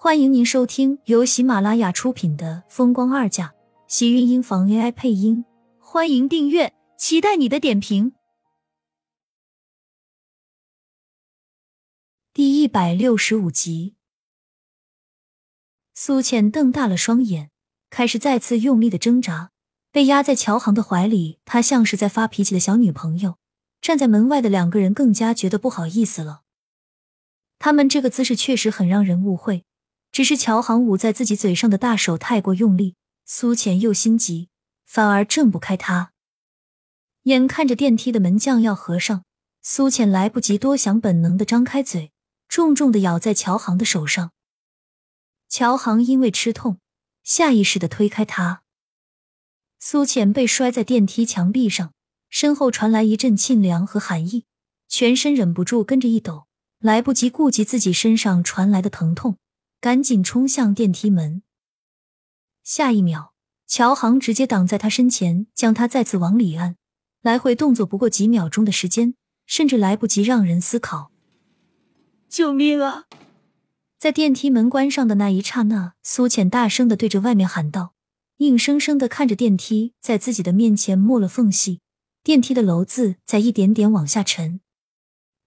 [0.00, 3.48] 欢迎您收听由喜马拉雅出品的《风光二嫁》，
[3.88, 5.44] 喜运音房 AI 配音。
[5.80, 8.12] 欢迎订阅，期待你的点评。
[12.32, 13.96] 第一百六十五集，
[15.94, 17.50] 苏浅瞪大了双眼，
[17.90, 19.50] 开始再次用力的挣扎。
[19.90, 23.38] 被压在乔航的怀里，他像是在发脾气的小女朋友。
[23.80, 26.42] 站在门外的两个人更加觉得不好意思了。
[27.58, 29.64] 他们这个姿势确实很让人误会。
[30.18, 34.48] 只是乔航捂在自己嘴上的大手太过用力，苏浅又心急，
[34.84, 36.10] 反而挣不开他。
[37.22, 39.22] 眼看着电梯的门将要合上，
[39.62, 42.10] 苏浅来不及多想，本能的张开嘴，
[42.48, 44.32] 重重的咬在乔航的手上。
[45.48, 46.80] 乔航因为吃痛，
[47.22, 48.62] 下意识的推开他。
[49.78, 51.92] 苏浅被摔在电梯墙壁上，
[52.28, 54.46] 身后传来一阵沁凉和寒意，
[54.88, 56.48] 全身忍不住跟着一抖，
[56.80, 59.36] 来不及顾及自己身上传来的疼痛。
[59.80, 61.42] 赶紧冲向电梯门，
[62.64, 63.32] 下一秒，
[63.64, 66.74] 乔航直接挡在他身前，将他再次往里按。
[67.22, 69.14] 来回动作不过几秒钟的时间，
[69.46, 71.12] 甚至来不及让人思考。
[72.28, 73.04] 救命啊！
[73.98, 77.94] 在电梯门关上的那一刹那，苏浅大声的对着外面喊道，
[78.38, 81.80] 硬生生的看着电梯在自己的面前没了缝隙，
[82.24, 84.60] 电梯的楼子在一点点往下沉，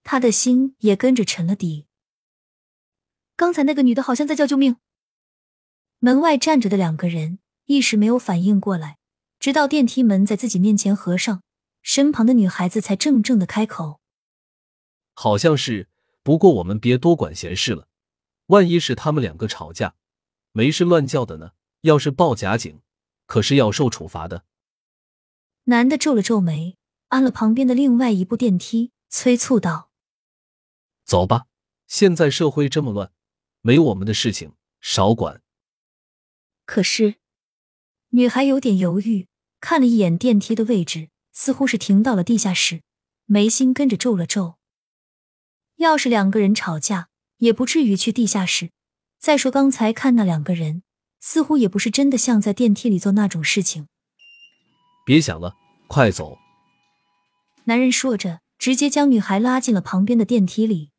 [0.02, 1.86] 他的心也跟着沉了底。
[3.36, 4.76] 刚才那个女的好像在叫救命。
[5.98, 8.98] 门外站着的两个人一时没有反应过来，
[9.38, 11.42] 直到电梯门在自己面前合上，
[11.82, 14.00] 身旁的女孩子才怔怔的开口
[15.14, 15.88] ：“好像是，
[16.22, 17.88] 不过我们别多管闲事了。
[18.46, 19.94] 万一是他们两个吵架，
[20.52, 21.52] 没事乱叫的呢？
[21.82, 22.80] 要是报假警，
[23.26, 24.44] 可是要受处罚的。”
[25.64, 26.76] 男的皱了皱眉，
[27.08, 29.90] 按了旁边的另外一部电梯，催促道
[31.06, 31.46] ：“走吧，
[31.86, 33.12] 现在社会这么乱。”
[33.62, 35.40] 没我们的事情，少管。
[36.66, 37.14] 可是，
[38.10, 39.28] 女孩有点犹豫，
[39.60, 42.82] 看了一眼电梯的位置，似乎是停到了地下室，
[43.26, 44.56] 眉心跟着皱了皱。
[45.76, 48.70] 要是两个人吵架，也不至于去地下室。
[49.18, 50.82] 再说刚才看那两个人，
[51.20, 53.86] 似乎也不是真的像在电梯里做那种事情。
[55.06, 55.56] 别想了，
[55.88, 56.38] 快走！
[57.64, 60.91] 男人说着，直接将女孩拉进了旁边的电梯里。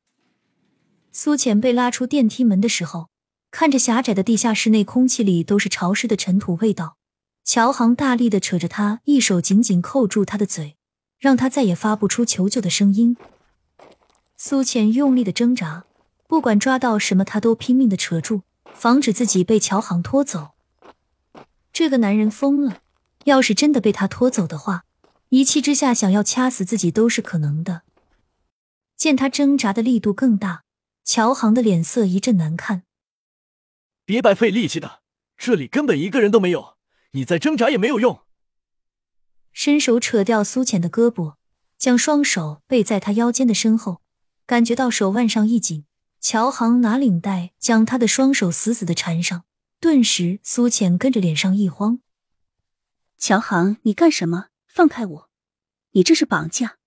[1.15, 3.09] 苏浅被拉出电梯门的时候，
[3.51, 6.97] 看着狭窄的地下室内，空气里都是潮湿的尘土味道。
[7.45, 10.75] 乔航大力的扯着她，一手紧紧扣住她的嘴，
[11.19, 13.15] 让她再也发不出求救的声音。
[14.35, 15.85] 苏浅用力的挣扎，
[16.27, 18.41] 不管抓到什么，她都拼命的扯住，
[18.73, 20.53] 防止自己被乔航拖走。
[21.71, 22.79] 这个男人疯了，
[23.25, 24.85] 要是真的被他拖走的话，
[25.29, 27.83] 一气之下想要掐死自己都是可能的。
[28.97, 30.63] 见他挣扎的力度更大。
[31.03, 32.83] 乔航的脸色一阵难看，
[34.05, 35.01] 别白费力气的，
[35.37, 36.77] 这里根本一个人都没有，
[37.11, 38.21] 你再挣扎也没有用。
[39.51, 41.35] 伸手扯掉苏浅的胳膊，
[41.77, 44.01] 将双手背在他腰间的身后，
[44.45, 45.85] 感觉到手腕上一紧，
[46.19, 49.43] 乔航拿领带将他的双手死死的缠上，
[49.79, 51.99] 顿时苏浅跟着脸上一慌
[53.19, 54.47] ：“乔航，你干什么？
[54.67, 55.29] 放开我！
[55.91, 56.77] 你这是绑架！”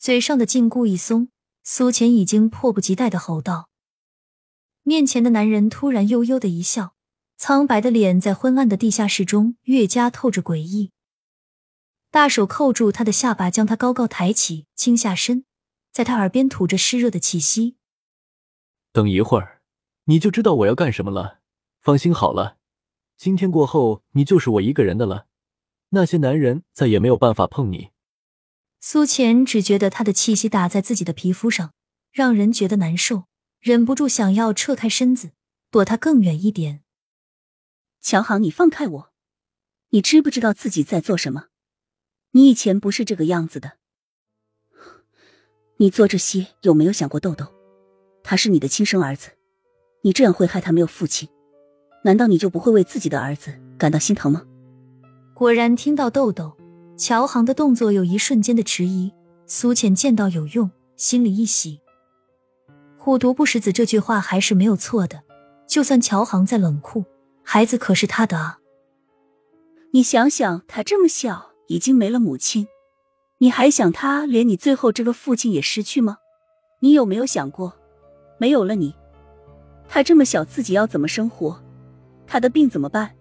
[0.00, 1.28] 嘴上的禁锢一松。
[1.68, 3.68] 苏浅已经迫不及待的吼道
[4.84, 6.94] ：“面前的男人突然悠悠的一笑，
[7.36, 10.92] 苍白的脸在昏暗的地下室中越加透着诡异。
[12.12, 15.44] 大手扣住他的下巴，将他高高抬起，倾下身，
[15.90, 17.74] 在他耳边吐着湿热的气息。
[18.92, 19.60] 等一会儿，
[20.04, 21.40] 你就知道我要干什么了。
[21.80, 22.58] 放心好了，
[23.16, 25.26] 今天过后，你就是我一个人的了。
[25.88, 27.90] 那些男人再也没有办法碰你。”
[28.80, 31.72] 苏浅只觉得他的气息打在自己的皮肤上，
[32.12, 33.24] 让人觉得难受，
[33.60, 35.32] 忍不住想要撤开身子，
[35.70, 36.82] 躲他更远一点。
[38.00, 39.12] 乔航，你放开我！
[39.90, 41.46] 你知不知道自己在做什么？
[42.32, 43.78] 你以前不是这个样子的。
[45.78, 47.52] 你做这些有没有想过豆豆？
[48.22, 49.30] 他是你的亲生儿子，
[50.02, 51.28] 你这样会害他没有父亲。
[52.04, 54.44] 难道你就不会为自己的儿子感到心疼吗？
[55.34, 56.56] 果然，听到豆豆。
[56.96, 59.12] 乔航的动作有一瞬间的迟疑，
[59.46, 61.80] 苏浅见到有用，心里一喜。
[62.96, 65.22] 虎毒不食子这句话还是没有错的，
[65.68, 67.04] 就算乔航再冷酷，
[67.42, 68.58] 孩子可是他的啊。
[69.92, 72.66] 你想想，他这么小，已经没了母亲，
[73.38, 76.16] 你还想他连你最后这个父亲也失去吗？
[76.80, 77.74] 你有没有想过，
[78.38, 78.94] 没有了你，
[79.86, 81.62] 他这么小，自己要怎么生活？
[82.26, 83.14] 他的病怎么办？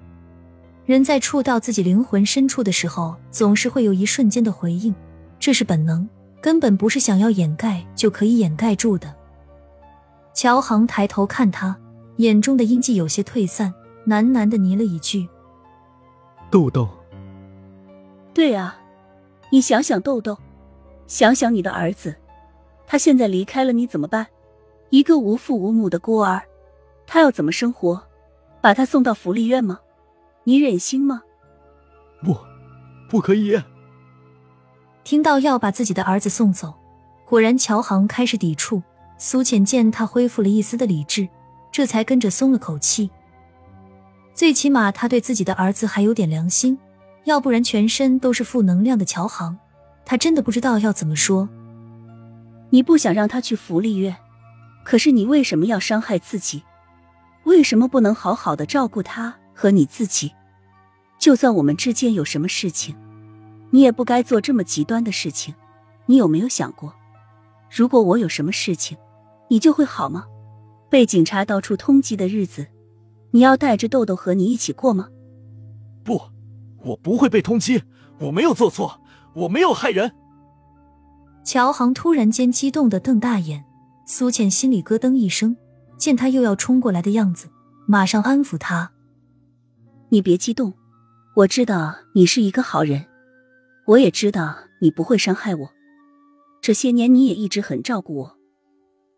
[0.86, 4.94] 人在触到自己灵魂深处的时候，总是会有一瞬间的回应，
[5.40, 6.08] 这是本能，
[6.40, 9.12] 根本不是想要掩盖就可以掩盖住的。
[10.34, 11.76] 乔航抬头看他，
[12.18, 13.74] 眼中的阴气有些退散，
[14.06, 15.28] 喃喃的呢了一句
[16.52, 16.88] ：“豆豆。”
[18.32, 18.78] 对啊，
[19.50, 20.38] 你想想豆豆，
[21.08, 22.16] 想想你的儿子，
[22.86, 24.28] 他现在离开了你怎么办？
[24.92, 26.44] 一个无父无母的孤儿，
[27.08, 28.04] 他要怎么生活？
[28.62, 29.80] 把他送到福利院吗？
[30.46, 31.22] 你忍心吗？
[32.24, 32.38] 不，
[33.10, 33.62] 不可以。
[35.04, 36.74] 听到要把自己的儿子送走，
[37.26, 38.82] 果然乔航开始抵触。
[39.18, 41.28] 苏浅见他恢复了一丝的理智，
[41.72, 43.10] 这才跟着松了口气。
[44.34, 46.78] 最起码他对自己的儿子还有点良心，
[47.24, 49.58] 要不然全身都是负能量的乔航，
[50.06, 51.48] 他真的不知道要怎么说。
[52.72, 54.16] 你不想让他去福利院，
[54.84, 56.64] 可是你为什么要伤害自己？
[57.46, 60.32] 为什么不能好好的照顾他和你自己？
[61.18, 62.96] 就算我们之间有什么事情，
[63.72, 65.56] 你也不该做这么极端的事情。
[66.06, 66.94] 你有没有想过，
[67.72, 68.96] 如果我有什么事情，
[69.48, 70.26] 你就会好吗？
[70.88, 72.68] 被警察到处通缉的日子，
[73.32, 75.08] 你要带着豆豆和你一起过吗？
[76.04, 76.22] 不，
[76.84, 77.82] 我不会被通缉，
[78.20, 79.02] 我没有做错，
[79.34, 80.12] 我没有害人。
[81.44, 83.66] 乔航突然间激动的瞪大眼，
[84.06, 85.58] 苏倩心里咯噔一声。
[85.98, 87.50] 见他又要冲过来的样子，
[87.88, 88.92] 马上安抚他
[90.16, 90.74] ：“你别激动，
[91.36, 93.06] 我知道你是一个好人，
[93.86, 95.70] 我也知道你不会伤害我。
[96.62, 98.38] 这些年你也一直很照顾我，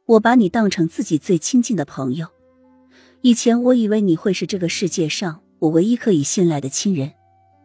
[0.07, 2.29] 我把你当成自己最亲近的朋友。
[3.21, 7.13] 以前我以为你会是这个世界上我唯一可以信赖的亲人，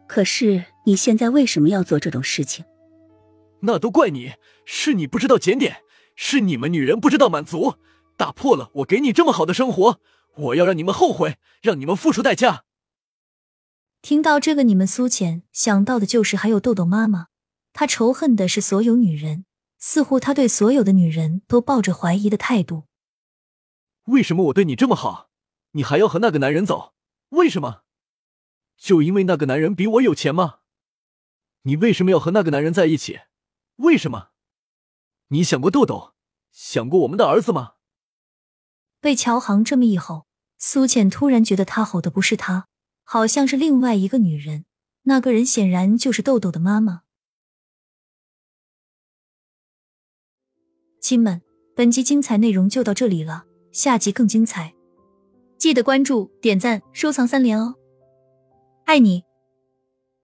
[0.07, 2.63] 可是你现在为什么要做这种事情？
[3.61, 4.33] 那都怪你，
[4.63, 5.77] 是你不知道检点，
[6.15, 7.77] 是你们女人不知道满足。”
[8.15, 9.99] 打破了我给你这么好的生活，
[10.35, 12.65] 我要让你们后悔，让你们付出代价。
[14.03, 17.27] 听到这个，你们苏浅想到的就是还有豆豆妈妈。
[17.71, 19.45] 她仇恨的是所有女人，
[19.79, 22.83] 似乎她对所有的女人都抱着怀疑的态度。
[24.07, 25.29] 为什么我对你这么好，
[25.71, 26.93] 你还要和那个男人走？
[27.29, 27.83] 为什么？
[28.75, 30.59] 就因为那个男人比我有钱吗？
[31.61, 33.21] 你为什么要和那个男人在一起？
[33.77, 34.31] 为什么？
[35.29, 36.13] 你想过豆豆，
[36.51, 37.75] 想过我们的儿子吗？
[38.99, 40.27] 被乔航这么一吼，
[40.57, 42.67] 苏浅突然觉得他吼的不是他，
[43.03, 44.65] 好像是另外一个女人。
[45.05, 47.01] 那个人显然就是豆豆的妈妈。
[51.01, 51.41] 亲们，
[51.75, 54.73] 本集精彩内容就到这里了，下集更精彩，
[55.57, 57.75] 记得关注、点赞、收藏三连哦！
[58.85, 59.25] 爱你。